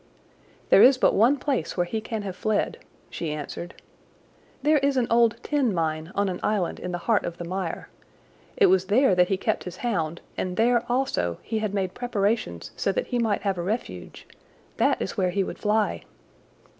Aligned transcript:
"There 0.71 0.81
is 0.81 0.97
but 0.97 1.13
one 1.13 1.37
place 1.37 1.77
where 1.77 1.85
he 1.85 2.01
can 2.01 2.23
have 2.23 2.35
fled," 2.35 2.79
she 3.11 3.31
answered. 3.31 3.83
"There 4.63 4.79
is 4.79 4.97
an 4.97 5.05
old 5.11 5.35
tin 5.43 5.75
mine 5.75 6.11
on 6.15 6.27
an 6.27 6.39
island 6.41 6.79
in 6.79 6.91
the 6.91 6.97
heart 7.05 7.23
of 7.23 7.37
the 7.37 7.45
mire. 7.45 7.87
It 8.57 8.65
was 8.65 8.85
there 8.85 9.13
that 9.13 9.27
he 9.27 9.37
kept 9.37 9.65
his 9.65 9.77
hound 9.85 10.21
and 10.35 10.57
there 10.57 10.83
also 10.91 11.37
he 11.43 11.59
had 11.59 11.75
made 11.75 11.93
preparations 11.93 12.71
so 12.75 12.91
that 12.91 13.05
he 13.13 13.19
might 13.19 13.43
have 13.43 13.59
a 13.59 13.61
refuge. 13.61 14.25
That 14.77 14.99
is 14.99 15.17
where 15.17 15.29
he 15.29 15.43
would 15.43 15.59
fly." 15.59 16.01